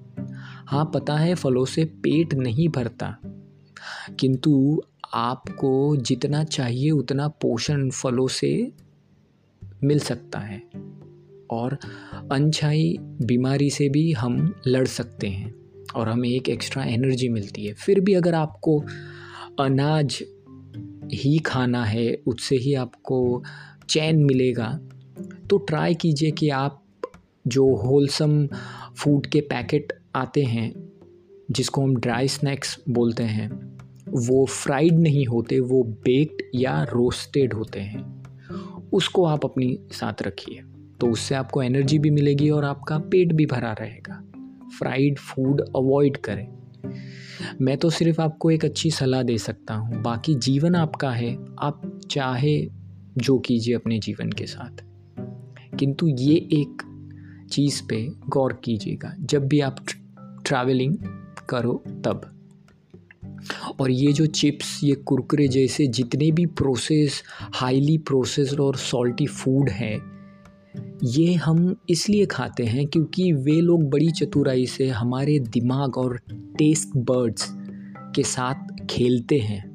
हाँ 0.66 0.90
पता 0.94 1.16
है 1.16 1.34
फलों 1.34 1.64
से 1.64 1.84
पेट 1.84 2.34
नहीं 2.34 2.68
भरता, 2.68 3.16
किंतु 4.20 4.82
आपको 5.14 5.96
जितना 5.96 6.44
चाहिए, 6.44 6.90
उतना 6.90 7.28
पोषण 7.28 7.90
फलों 7.90 8.28
से 8.28 8.72
मिल 9.84 9.98
सकता 9.98 10.38
है। 10.38 10.62
और 11.50 11.78
अनछाई 12.32 12.96
बीमारी 13.00 13.70
से 13.70 13.88
भी 13.88 14.12
हम 14.12 14.54
लड़ 14.66 14.86
सकते 14.86 15.26
हैं 15.26 15.54
और 15.94 16.08
हमें 16.08 16.28
एक 16.28 16.48
एक्स्ट्रा 16.48 16.84
एनर्जी 16.84 17.28
मिलती 17.28 17.66
है। 17.66 17.72
फिर 17.74 18.00
भी 18.00 18.14
अगर 18.14 18.34
आपको 18.34 18.84
अनाज 19.60 20.22
ही 21.14 21.38
खाना 21.38 21.84
है, 21.84 22.18
उससे 22.26 22.56
ही 22.56 22.74
आपको 22.74 23.42
चैन 23.88 24.24
मिलेगा 24.24 24.80
तो 25.50 25.58
ट्राई 25.58 25.94
कीजिए 25.94 26.30
कि 26.30 26.48
आप 26.48 26.84
जो 27.46 27.74
होलसम 27.74 28.46
फ़ूड 28.96 29.26
के 29.26 29.40
पैकेट 29.40 29.92
आते 30.14 30.42
हैं, 30.42 30.72
जिसको 31.50 31.82
हम 31.82 31.96
ड्राई 31.96 32.28
स्नैक्स 32.28 32.78
बोलते 32.88 33.22
हैं 33.22 33.71
वो 34.12 34.44
फ्राइड 34.46 34.98
नहीं 34.98 35.26
होते, 35.26 35.60
वो 35.60 35.82
बेक्ड 35.82 36.42
या 36.54 36.82
रोस्टेड 36.82 37.54
होते 37.54 37.80
हैं। 37.80 38.22
उसको 38.92 39.24
आप 39.24 39.44
अपनी 39.44 39.78
साथ 39.92 40.22
रखिए 40.22 40.62
तो 41.00 41.10
उससे 41.10 41.34
आपको 41.34 41.62
एनर्जी 41.62 41.98
भी 41.98 42.10
मिलेगी 42.10 42.50
और 42.50 42.64
आपका 42.64 42.98
पेट 42.98 43.32
भी 43.32 43.46
भरा 43.46 43.72
रहेगा। 43.72 44.22
फ्राइड 44.78 45.18
फ़ूड 45.18 45.60
अवॉइड 45.60 46.16
करें। 46.16 46.48
मैं 47.60 47.76
तो 47.78 47.90
सिर्फ़ 47.90 48.20
आपको 48.20 48.50
एक 48.50 48.64
अच्छी 48.64 48.90
सलाह 48.90 49.22
दे 49.22 49.38
सकता 49.38 49.74
हूँ, 49.74 50.02
बाकी 50.02 50.34
जीवन 50.34 50.74
आपका 50.74 51.10
है, 51.10 51.36
आप 51.58 52.00
चाहे 52.10 52.68
जो 53.16 53.38
कीजिए 53.38 53.74
अपने 53.74 53.98
जीवन 53.98 54.30
के 54.30 54.46
साथ। 54.46 54.84
किंतु 55.76 56.06
ये 56.08 56.34
एक 56.34 56.82
चीज़ 57.52 57.82
पे 57.88 58.08
गौर 58.28 58.60
कीजिएगा, 58.64 59.14
जब 59.20 59.48
भी 59.48 59.60
आप 59.60 59.76
ट्रैवलिंग 60.46 60.96
करो 61.48 61.84
तब। 62.04 62.41
और 63.80 63.90
ये 63.90 64.12
जो 64.12 64.26
चिप्स, 64.26 64.80
ये 64.84 64.94
कुरकुरे 64.94 65.48
जैसे 65.48 65.86
जितने 65.86 66.30
भी 66.30 66.46
प्रोसेस 66.46 67.22
हाईली 67.54 67.98
प्रोसेस्ड 67.98 68.60
और 68.60 68.76
सॉल्टी 68.76 69.26
फ़ूड 69.26 69.68
है, 69.70 69.98
ये 71.04 71.34
हम 71.34 71.76
इसलिए 71.90 72.26
खाते 72.26 72.64
हैं 72.64 72.86
क्योंकि 72.86 73.32
वे 73.32 73.60
लोग 73.60 73.88
बड़ी 73.90 74.10
चतुराई 74.10 74.66
से 74.66 74.88
हमारे 74.88 75.38
दिमाग 75.38 75.96
और 75.98 76.16
टेस्ट 76.58 76.96
बर्ड्स 76.96 77.48
के 78.14 78.22
साथ 78.22 78.86
खेलते 78.90 79.38
हैं। 79.38 79.70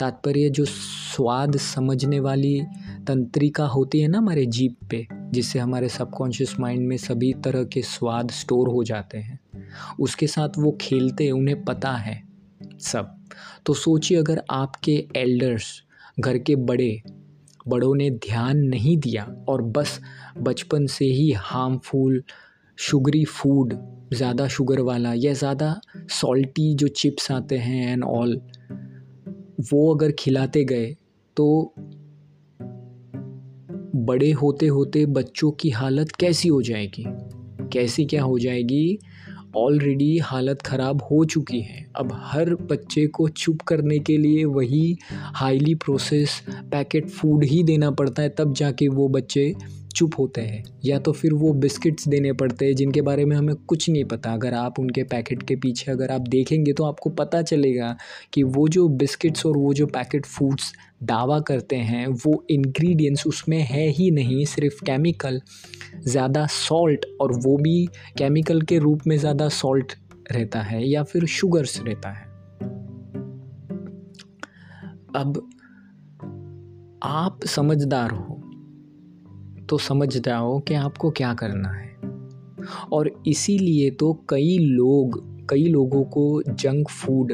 तात्पर्य 0.00 0.48
जो 0.48 0.64
स्वाद 0.64 1.56
समझने 1.56 2.20
वाली 2.20 2.60
तंत्रिका 3.06 3.66
होती 3.66 4.00
है 4.00 4.08
ना 4.08 4.18
हमारे 4.18 4.46
जीप 4.46 4.76
पे, 4.90 5.06
जिससे 5.12 5.58
हमारे 5.58 5.88
सबकॉन्शियस 5.88 6.54
माइंड 6.60 6.86
में 6.88 6.96
सभी 6.96 7.32
तरह 7.44 7.64
के 7.64 7.82
स्वाद 7.82 8.30
स्टोर 8.30 8.68
हो 8.68 8.84
जाते 8.84 9.18
हैं, 9.18 9.38
उसके 10.00 10.26
साथ 10.26 10.58
वो 10.58 10.76
खेलते 10.80 11.24
हैं, 11.24 11.32
उन्हें 11.32 11.64
पता 11.64 11.92
है 11.92 12.22
सब। 12.80 13.15
तो 13.66 13.74
सोचिए, 13.74 14.18
अगर 14.18 14.42
आपके 14.50 15.06
एल्डर्स 15.16 15.82
घर 16.20 16.38
के 16.38 16.56
बड़े, 16.56 17.02
बड़ों 17.68 17.94
ने 17.94 18.10
ध्यान 18.10 18.58
नहीं 18.58 18.96
दिया 18.98 19.24
और 19.48 19.62
बस 19.62 20.00
बचपन 20.38 20.86
से 20.86 21.04
ही 21.04 21.30
हार्मफुल 21.32 22.22
शुगरी 22.78 23.24
फ़ूड 23.24 23.74
ज़्यादा 24.14 24.46
शुगर 24.48 24.80
वाला 24.80 25.12
या 25.14 25.32
ज़्यादा 25.32 25.74
सॉल्टी 26.10 26.74
जो 26.74 26.88
चिप्स 26.88 27.30
आते 27.30 27.56
हैं 27.58 27.92
एंड 27.92 28.04
ऑल 28.04 28.40
वो 29.72 29.94
अगर 29.94 30.12
खिलाते 30.12 30.64
गए 30.64 30.96
तो 31.36 31.74
बड़े 33.96 34.30
होते 34.32 34.66
होते 34.66 35.04
बच्चों 35.06 35.50
की 35.50 35.70
हालत 35.70 36.12
कैसी 36.20 36.48
हो 36.48 36.62
जाएगी? 36.62 37.04
कैसी 37.72 38.04
क्या 38.04 38.22
हो 38.22 38.38
जाएगी? 38.38 38.98
ऑलरेडी 39.56 40.16
हालत 40.18 40.62
ख़राब 40.62 41.02
हो 41.02 41.24
चुकी 41.24 41.60
है। 41.60 41.84
अब 41.96 42.12
हर 42.24 42.54
बच्चे 42.70 43.06
को 43.06 43.28
चुप 43.28 43.60
करने 43.68 43.98
के 43.98 44.16
लिए 44.16 44.44
वही 44.46 44.96
हाईली 45.34 45.74
प्रोसेस 45.76 46.40
पैकेट 46.70 47.08
फ़ूड 47.08 47.44
ही 47.44 47.62
देना 47.62 47.90
पड़ता 47.90 48.22
है, 48.22 48.28
तब 48.28 48.52
जाके 48.54 48.88
वो 48.88 49.08
बच्चे 49.08 49.52
चुप 49.96 50.18
होते 50.18 50.40
हैं, 50.40 50.62
या 50.84 50.98
तो 50.98 51.12
फिर 51.12 51.32
वो 51.34 51.52
बिस्किट्स 51.54 52.08
देने 52.08 52.32
पड़ते 52.32 52.66
हैं, 52.66 52.74
जिनके 52.74 53.02
बारे 53.02 53.24
में 53.24 53.36
हमें 53.36 53.54
कुछ 53.56 53.88
नहीं 53.90 54.04
पता। 54.04 54.32
अगर 54.32 54.54
आप 54.54 54.78
उनके 54.80 55.02
पैकेट 55.04 55.42
के 55.42 55.56
पीछे 55.56 55.90
अगर 55.92 56.10
आप 56.12 56.28
देखेंगे 56.28 56.72
तो 56.72 56.84
आपको 56.84 57.10
पता 57.12 57.42
चलेगा 57.42 57.96
कि 58.32 58.42
वो 58.42 58.66
जो 58.68 58.88
बिस्किट्स 58.96 59.46
और 59.46 59.56
वो 59.56 59.72
जो 59.74 59.86
पैकेट 59.88 60.26
फूड्स 60.26 60.72
दावा 61.02 61.38
करते 61.40 61.76
हैं, 61.76 62.06
वो 62.06 62.44
इंग्रेडिएंट्स 62.50 63.26
उसमें 63.26 63.58
है 63.60 63.86
ही 63.88 64.10
नहीं, 64.10 64.44
सिर्फ़ 64.44 64.84
केमिकल 64.84 65.40
ज़्यादा 66.04 66.46
सॉल्ट 66.46 67.06
और 67.20 67.32
वो 67.36 67.56
भी 67.56 67.86
केमिकल 68.18 68.62
के 68.62 68.78
रूप 68.78 69.06
में 69.06 69.16
ज़्यादा 69.18 69.48
सॉल्ट 69.50 69.92
रहता 70.32 70.60
है, 70.60 70.86
या 70.88 71.02
फिर 71.02 71.26
शुगर्स 71.26 71.80
रहता 71.80 72.10
है। 72.10 72.24
अब 75.16 75.46
आप 77.02 77.44
समझदार 77.46 78.10
हो 78.10 78.42
तो 79.68 79.78
समझ 79.78 80.16
जाओ 80.16 80.58
कि 80.60 80.74
आपको 80.74 81.10
क्या 81.10 81.34
करना 81.34 81.68
है। 81.68 81.94
और 82.92 83.22
इसीलिए 83.26 83.90
तो 83.90 84.12
कई 84.28 84.58
लोग, 84.58 85.18
कई 85.48 85.64
लोगों 85.64 86.04
को 86.04 86.42
जंक 86.42 86.88
फ़ूड 86.88 87.32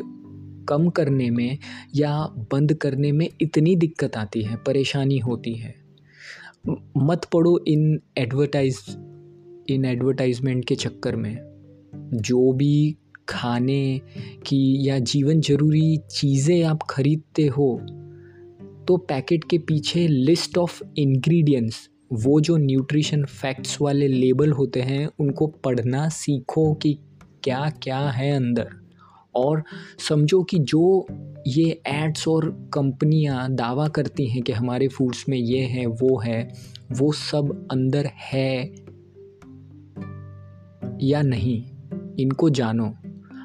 कम 0.69 0.89
करने 0.89 1.31
में 1.31 1.59
या 1.95 2.17
बंद 2.53 2.75
करने 2.75 3.13
में 3.13 3.29
इतनी 3.41 3.77
दिक्कत 3.77 4.17
आती 4.17 4.43
है, 4.43 4.57
परेशानी 4.57 5.19
होती 5.19 5.55
है। 5.55 5.75
मत 6.97 7.25
पड़ो 7.25 7.59
इन 7.69 8.01
एडवर्टाइज 8.19 8.81
इन 9.71 9.85
एडवर्टाइजमेंट 9.85 10.65
के 10.65 10.75
चक्कर 10.75 11.17
में। 11.17 11.37
जो 12.15 12.53
भी 12.53 12.97
खाने 13.29 14.01
की 14.47 14.89
या 14.89 14.99
जीवन 14.99 15.41
ज़रूरी 15.41 15.97
चीज़ें 16.11 16.63
आप 16.63 16.83
ख़रीदते 16.91 17.47
हो 17.47 17.79
तो 18.89 18.97
पैकेट 18.97 19.45
के 19.45 19.59
पीछे 19.59 20.07
लिस्ट 20.09 20.59
ऑफ़ 20.59 20.83
इंग्रेडिएंट्स 20.99 21.89
वो 22.13 22.41
जो 22.41 22.57
न्यूट्रिशन 22.57 23.25
फैक्ट्स 23.25 23.79
वाले 23.81 24.09
लेबल 24.09 24.53
होते 24.53 24.81
हैं, 24.81 25.09
उनको 25.19 25.47
पढ़ना 25.47 26.09
सीखो 26.09 26.75
कि 26.75 26.99
क्या 27.43 27.71
क्या 27.83 27.99
है 27.99 28.33
अंदर। 28.33 28.69
और 29.35 29.65
समझो 30.09 30.43
कि 30.43 30.59
जो 30.59 31.07
ये 31.47 31.83
एड्स 31.87 32.29
और 32.29 32.71
कंपनियाँ 32.75 33.55
दावा 33.55 33.89
करती 33.89 34.27
हैं 34.27 34.43
कि 34.43 34.53
हमारे 34.53 34.89
फूड्स 34.89 35.29
में 35.29 35.39
ये 35.39 35.61
है, 35.61 35.87
वो 35.87 36.21
है, 36.21 36.53
वो 36.93 37.13
सब 37.13 37.69
अंदर 37.73 38.07
है 38.07 38.75
या 41.03 41.23
नहीं, 41.23 41.65
इनको 42.19 42.51
जानो। 42.51 42.95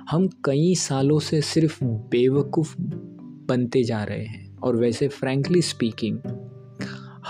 हम 0.09 0.27
कई 0.45 0.75
सालों 0.75 1.19
से 1.19 1.41
सिर्फ़ 1.41 1.83
बेवकूफ़ 1.83 2.81
बनते 3.21 3.83
जा 3.83 4.03
रहे 4.03 4.25
हैं 4.25 4.57
और 4.57 4.75
वैसे 4.75 5.07
फ्रैंकली 5.07 5.61
स्पीकिंग 5.61 6.19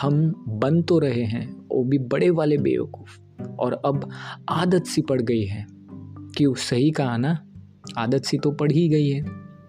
हम 0.01 0.45
बन 0.47 0.81
तो 0.81 0.99
रहे 0.99 1.23
हैं, 1.23 1.67
वो 1.71 1.83
भी 1.83 1.97
बड़े 1.97 2.29
वाले 2.29 2.57
बेवकूफ़। 2.57 3.19
और 3.59 3.73
अब 3.73 4.09
आदत 4.49 4.83
सी 4.83 5.01
पड़ 5.01 5.21
गई 5.21 5.45
है 5.45 5.67
कि 6.37 6.53
सही 6.57 6.91
कहा 6.91 7.17
ना, 7.17 7.45
आदत 7.97 8.23
सी 8.23 8.37
तो 8.37 8.51
पड़ 8.51 8.71
ही 8.71 8.89
गई 8.89 9.09
है। 9.09 9.21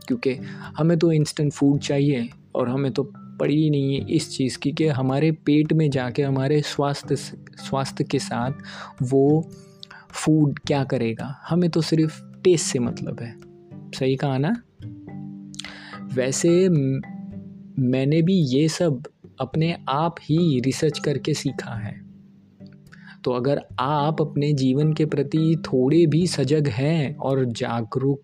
क्योंकि 0.09 0.31
हमें 0.79 0.99
तो 0.99 1.13
इंस्टेंट 1.13 1.53
फ़ूड 1.53 1.79
चाहिए 1.81 2.29
और 2.55 2.69
हमें 2.69 2.93
तो 2.93 3.13
पड़ी 3.17 3.63
ही 3.63 3.71
नहीं 3.71 3.95
है 3.95 4.11
इस 4.11 4.31
चीज़ 4.31 4.59
की 4.59 4.73
कि 4.73 4.87
हमारे 4.87 5.33
पेट 5.33 5.73
में 5.73 5.91
जाके, 5.91 6.23
हमारे 6.23 6.61
स्वास्थ्य 6.61 7.17
स्वास्थ्य 7.17 8.05
के 8.05 8.19
साथ 8.19 8.51
वो 9.03 9.49
फ़ूड 10.11 10.59
क्या 10.59 10.85
करेगा? 10.85 11.41
हमें 11.49 11.71
तो 11.71 11.81
सिर्फ़ 11.81 12.23
टेस्ट 12.45 12.67
से 12.67 12.79
मतलब 12.79 13.21
है। 13.21 13.37
सही 13.91 14.17
कहा 14.17 14.39
ना? 14.39 14.63
वैसे 16.15 16.69
मैंने 17.79 18.23
भी 18.23 18.35
ये 18.35 18.69
सब 18.69 19.03
अपने 19.41 19.77
आप 19.89 20.17
ही 20.23 20.61
रिसर्च 20.61 20.99
करके 20.99 21.35
सीखा 21.35 21.75
है। 21.75 22.01
तो 23.25 23.31
अगर 23.31 23.63
आप 23.81 24.21
अपने 24.23 24.53
जीवन 24.53 24.93
के 24.93 25.07
प्रति 25.07 25.63
थोड़े 25.67 26.07
भी 26.07 26.27
सजग 26.27 26.69
हैं 26.69 27.17
और 27.17 27.45
जागरूक 27.45 28.23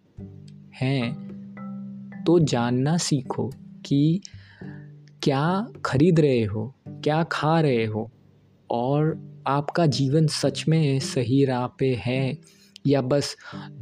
हैं 0.74 2.22
तो 2.26 2.38
जानना 2.38 2.96
सीखो 2.96 3.50
कि 3.86 4.20
क्या 5.22 5.66
खरीद 5.84 6.20
रहे 6.20 6.44
हो, 6.44 6.74
क्या 6.88 7.22
खा 7.22 7.60
रहे 7.60 7.84
हो 7.84 8.10
और 8.70 9.18
आपका 9.46 9.86
जीवन 9.86 10.26
सच 10.26 10.64
में 10.68 10.98
सही 11.00 11.44
राह 11.44 11.66
पे 11.66 11.94
है 12.06 12.38
या 12.86 13.00
बस 13.02 13.36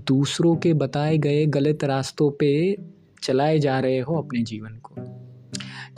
दूसरों 0.07 0.57
के 0.57 0.73
बताए 0.75 1.19
गए 1.19 1.47
गलत 1.47 1.85
रास्तों 1.85 2.31
पे 2.31 2.77
चलाए 3.23 3.59
जा 3.59 3.79
रहे 3.81 4.01
हो 4.01 4.23
अपने 4.23 4.43
जीवन 4.43 4.79
को। 4.79 4.95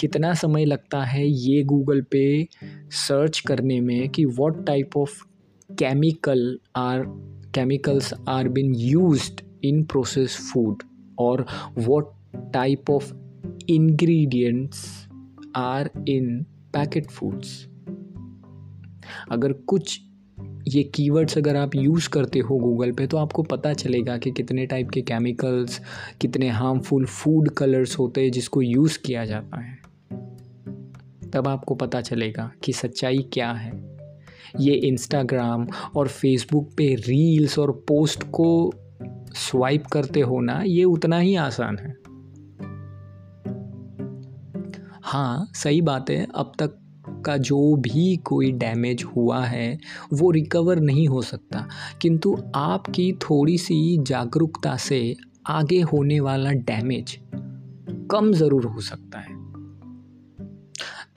कितना 0.00 0.34
समय 0.34 0.64
लगता 0.64 1.04
है 1.04 1.28
ये 1.28 1.62
गूगल 1.62 2.00
पे 2.00 2.48
सर्च 2.90 3.40
करने 3.40 3.80
में 3.80 4.08
कि 4.08 4.24
what 4.24 4.66
type 4.66 4.96
of 4.96 5.22
chemical 5.72 6.58
are 6.76 7.04
chemicals 7.54 8.14
are 8.28 8.48
being 8.48 8.74
used 8.74 9.40
in 9.64 9.84
process 9.84 10.50
food 10.52 10.82
और 11.18 11.46
what 11.78 12.12
type 12.36 12.90
of 12.90 13.12
ingredients 13.68 15.08
are 15.56 15.90
in 16.08 16.42
packet 16.42 17.10
foods 17.10 17.68
अगर 19.30 19.52
कुछ 19.52 20.00
ये 20.68 20.82
कीवर्ड्स 20.82 21.38
अगर 21.38 21.56
आप 21.56 21.74
यूज़ 21.74 22.08
करते 22.08 22.38
हो 22.38 22.58
गूगल 22.58 22.92
पे 22.92 23.06
तो 23.06 23.16
आपको 23.16 23.42
पता 23.42 23.72
चलेगा 23.72 24.18
कि 24.18 24.30
कितने 24.30 24.66
टाइप 24.66 24.90
के 24.90 25.02
केमिकल्स 25.02 25.80
कितने 26.20 26.48
हार्मफुल 26.48 27.06
फ़ूड 27.06 27.50
कलर्स 27.50 27.98
होते 27.98 28.20
हैं 28.20 28.30
जिसको 28.30 28.62
यूज़ 28.62 28.98
किया 28.98 29.24
जाता 29.24 29.60
है। 29.60 29.83
तब 31.34 31.48
आपको 31.48 31.74
पता 31.74 32.00
चलेगा 32.00 32.50
कि 32.64 32.72
सच्चाई 32.72 33.18
क्या 33.32 33.52
है। 33.52 33.72
ये 34.60 34.74
इंस्टाग्राम 34.74 35.66
और 35.96 36.08
फेसबुक 36.08 36.70
पे 36.76 36.94
रील्स 36.94 37.58
और 37.58 37.72
पोस्ट 37.72 38.22
को 38.22 38.72
स्वाइप 39.34 39.86
करते 39.86 40.20
हो 40.20 40.40
ना 40.40 40.62
ये 40.62 40.84
उतना 40.84 41.18
ही 41.18 41.34
आसान 41.36 41.78
है। 41.78 42.04
हाँ 45.02 45.48
सही 45.54 45.80
बात 45.80 46.10
है, 46.10 46.26
अब 46.34 46.52
तक 46.58 46.80
का 47.26 47.36
जो 47.36 47.76
भी 47.76 48.16
कोई 48.16 48.52
डैमेज 48.52 49.04
हुआ 49.04 49.44
है, 49.44 49.78
वो 50.12 50.30
रिकवर 50.30 50.80
नहीं 50.80 51.08
हो 51.08 51.22
सकता। 51.22 51.68
किंतु 52.02 52.36
आपकी 52.54 53.12
थोड़ी 53.12 53.58
सी 53.58 53.98
जागरूकता 54.00 54.76
से 54.76 55.16
आगे 55.46 55.80
होने 55.80 56.20
वाला 56.20 56.50
डैमेज 56.50 57.18
कम 58.10 58.32
ज़रूर 58.32 58.66
हो 58.66 58.80
सकता 58.80 59.18
है। 59.18 59.43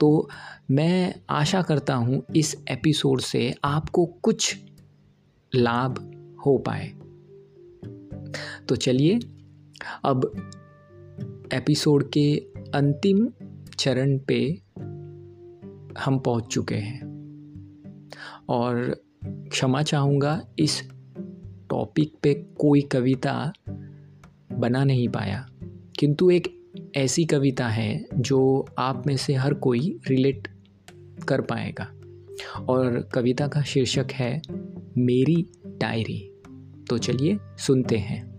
तो 0.00 0.28
मैं 0.70 1.14
आशा 1.30 1.62
करता 1.62 1.94
हूँ 1.94 2.22
इस 2.36 2.64
एपिसोड 2.70 3.20
से 3.20 3.54
आपको 3.64 4.06
कुछ 4.06 4.56
लाभ 5.54 5.98
हो 6.46 6.58
पाए। 6.58 6.88
तो 8.68 8.76
चलिए, 8.76 9.20
अब 10.04 10.50
एपिसोड 11.52 12.10
के 12.10 12.36
अंतिम 12.74 13.28
चरण 13.78 14.18
पे 14.18 14.60
हम 16.00 16.18
पहुँच 16.18 16.44
चुके 16.44 16.74
हैं 16.74 17.00
और 18.48 19.02
क्षमा 19.26 19.82
चाहूँगा, 19.82 20.46
इस 20.58 20.90
टॉपिक 21.70 22.14
पे 22.22 22.34
कोई 22.34 22.80
कविता 22.80 23.52
बना 24.52 24.84
नहीं 24.84 25.08
पाया। 25.08 25.48
किंतु 25.98 26.30
एक 26.30 26.57
ऐसी 26.96 27.24
कविता 27.24 27.68
है 27.68 28.06
जो 28.14 28.66
आप 28.78 29.02
में 29.06 29.16
से 29.16 29.34
हर 29.34 29.54
कोई 29.54 30.00
रिलेट 30.08 30.48
कर 31.28 31.40
पाएगा। 31.40 31.86
और 32.68 33.08
कविता 33.14 33.48
का 33.48 33.62
शीर्षक 33.62 34.06
है, 34.12 34.42
मेरी 34.98 35.48
डायरी। 35.66 36.34
तो 36.90 36.98
चलिए 36.98 37.38
सुनते 37.58 37.96
हैं। 37.96 38.38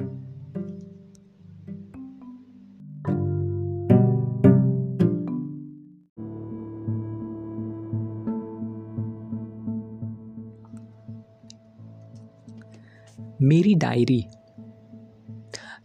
मेरी 13.42 13.76
डायरी। 13.76 14.26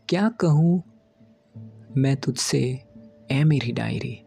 क्या 0.08 0.28
कहूँ 0.28 0.82
मैं 1.96 2.14
तुझसे 2.16 2.58
ए 3.32 3.42
मेरी 3.44 3.72
डायरी। 3.72 4.20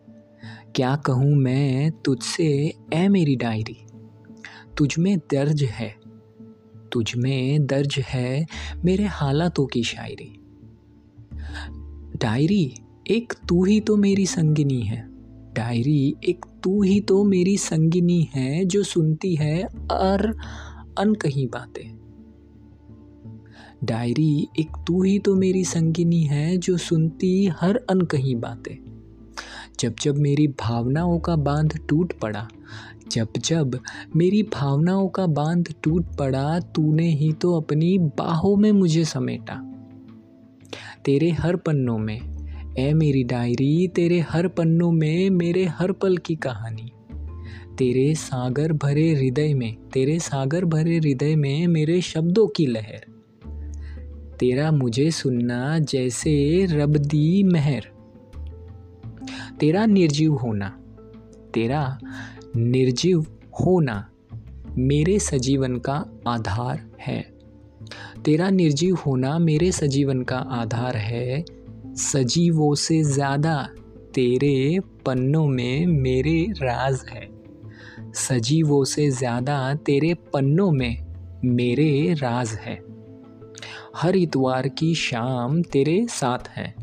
क्या 0.75 0.95
कहूँ 0.95 1.35
मैं 1.35 1.91
तुझसे 2.05 2.73
ए 2.93 3.07
मेरी 3.07 3.35
डायरी। 3.35 3.75
तुझ 4.77 4.97
में 4.99 5.17
दर्ज 5.17 5.63
है, 5.63 5.89
तुझ 6.91 7.15
में 7.15 7.65
दर्ज 7.65 7.99
है 7.99 8.45
मेरे 8.85 9.03
हालातों 9.03 9.65
की 9.65 9.83
शायरी। 9.83 10.31
डायरी, 12.17 12.73
एक 13.09 13.33
तू 13.49 13.63
ही 13.65 13.79
तो 13.81 13.95
मेरी 13.95 14.25
संगिनी 14.25 14.81
है। 14.81 15.05
डायरी, 15.53 16.15
एक 16.23 16.45
तू 16.63 16.81
ही 16.83 16.99
तो 17.01 17.23
मेरी 17.23 17.57
संगिनी 17.57 18.21
है 18.35 18.65
जो 18.65 18.83
सुनती 18.83 19.35
है 19.35 19.63
और 19.91 20.37
अनकही 20.97 21.47
बातें। 21.47 21.96
डायरी, 23.83 24.47
एक 24.59 24.67
तू 24.87 25.03
ही 25.03 25.19
तो 25.19 25.35
मेरी 25.35 25.63
संगिनी 25.63 26.23
है 26.23 26.57
जो 26.57 26.77
सुनती 26.77 27.45
हर 27.45 27.75
अनकही 27.89 28.35
बातें। 28.35 28.75
जब 29.79 29.95
जब 30.01 30.17
मेरी 30.17 30.47
भावनाओं 30.47 31.19
का 31.19 31.35
बाँध 31.35 31.79
टूट 31.89 32.13
पड़ा, 32.13 32.47
जब 33.11 33.27
जब 33.37 33.79
मेरी 34.15 34.43
भावनाओं 34.43 35.07
का 35.07 35.27
बाँध 35.27 35.73
टूट 35.83 36.05
पड़ा, 36.19 36.59
तूने 36.59 37.11
ही 37.11 37.33
तो 37.33 37.61
अपनी 37.61 37.97
बाहों 37.97 38.55
में 38.55 38.71
मुझे 38.71 39.05
समेटा। 39.05 39.73
तेरे 41.05 41.31
हर 41.31 41.55
पन्नों 41.55 41.97
में 41.97 42.21
ए 42.79 42.93
मेरी 42.93 43.23
डायरी, 43.23 43.87
तेरे 43.87 44.19
हर 44.19 44.47
पन्नों 44.47 44.91
में 44.91 45.29
मेरे 45.29 45.65
हर 45.65 45.91
पल 45.91 46.17
की 46.17 46.35
कहानी। 46.35 46.91
तेरे 47.77 48.15
सागर 48.15 48.73
भरे 48.73 49.13
हृदय 49.15 49.53
में, 49.53 49.75
तेरे 49.93 50.19
सागर 50.19 50.65
भरे 50.65 50.97
हृदय 50.97 51.35
में 51.35 51.67
मेरे 51.67 52.01
शब्दों 52.01 52.47
की 52.47 52.65
लहर। 52.65 53.16
तेरा 54.39 54.71
मुझे 54.71 55.09
सुनना 55.11 55.77
जैसे 55.79 56.65
रब 56.71 56.97
दी 56.97 57.43
महर। 57.43 57.87
तेरा 59.59 59.85
निर्जीव 59.85 60.33
होना, 60.33 60.67
तेरा 61.53 61.99
निर्जीव 62.57 63.25
होना 63.61 64.09
मेरे 64.69 65.17
सजीवन 65.19 65.77
का 65.77 65.93
आधार 66.27 66.85
है। 66.99 67.21
तेरा 68.25 68.49
निर्जीव 68.49 68.95
होना 68.95 69.37
मेरे 69.39 69.71
सजीवन 69.71 70.21
का 70.21 70.37
आधार 70.37 70.97
है। 70.97 71.43
सजीवों 71.95 72.73
से 72.75 73.01
ज़्यादा 73.03 73.61
तेरे 74.15 74.79
पन्नों 75.05 75.45
में 75.47 75.85
मेरे 75.85 76.41
राज 76.53 77.03
है। 77.09 77.27
सजीवों 78.15 78.83
से 78.83 79.09
ज़्यादा 79.11 79.73
तेरे 79.75 80.13
पन्नों 80.33 80.71
में 80.71 80.97
मेरे 81.45 82.13
राज 82.13 82.53
है। 82.61 82.75
हर 83.97 84.15
इतवार 84.15 84.67
की 84.67 84.95
शाम 84.95 85.61
तेरे 85.61 86.07
साथ 86.09 86.47
है। 86.49 86.75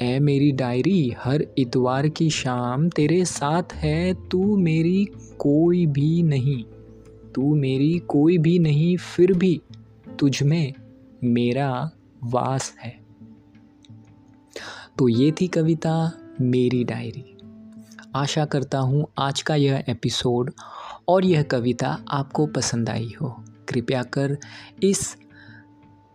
ए 0.00 0.18
मेरी 0.18 0.52
डायरी, 0.52 1.14
हर 1.18 1.46
इतवार 1.58 2.08
की 2.08 2.30
शाम 2.30 2.88
तेरे 2.88 3.24
साथ 3.24 3.62
है। 3.72 4.28
तू 4.28 4.56
मेरी 4.56 5.04
कोई 5.38 5.86
भी 5.86 6.22
नहीं, 6.22 6.64
तू 7.34 7.54
मेरी 7.54 7.98
कोई 7.98 8.38
भी 8.38 8.58
नहीं, 8.58 8.96
फिर 8.96 9.32
भी 9.32 9.60
तुझ 10.18 10.42
में 10.42 10.72
मेरा 11.24 11.90
वास 12.24 12.74
है। 12.80 13.00
तो 14.98 15.08
ये 15.08 15.32
थी 15.32 15.46
कविता 15.46 16.12
मेरी 16.40 16.84
डायरी। 16.84 17.36
आशा 18.14 18.44
करता 18.44 18.78
हूँ 18.78 19.06
आज 19.18 19.42
का 19.42 19.54
यह 19.54 19.84
एपिसोड 19.88 20.52
और 21.08 21.24
यह 21.24 21.42
कविता 21.42 22.04
आपको 22.10 22.46
पसंद 22.46 22.88
आई 22.88 23.14
हो। 23.22 23.44
कृपया 23.68 24.02
कर 24.02 24.38
इस 24.82 25.16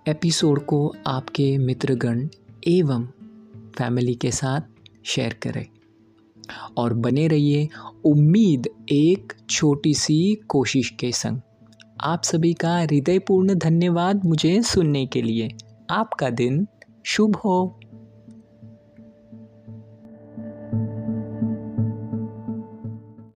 एपिसोड 0.08 0.66
को 0.66 0.96
आपके 1.08 1.58
मित्रगण 1.58 2.30
एवं 2.68 3.06
फैमिली 3.78 4.16
के 4.16 4.32
साथ 4.32 4.62
शेयर 5.04 5.34
करें 5.34 5.66
और 6.78 6.94
बने 6.94 7.28
रहिए 7.28 7.70
उम्मीद 8.06 8.70
एक 8.92 9.34
छोटी 9.50 9.94
सी 9.94 10.36
कोशिश 10.48 10.89
के 10.89 11.12
संग। 11.12 11.42
आप 12.02 12.24
सभी 12.24 12.54
का 12.54 12.80
हृदयपूर्ण 12.80 13.56
धन्यवाद 13.56 14.26
मुझे 14.26 14.62
सुनने 14.62 15.06
के 15.06 15.22
लिए। 15.22 15.50
आपका 15.89 16.30
दिन 16.30 16.68
शुभ 17.04 17.36
हो। 17.36 17.80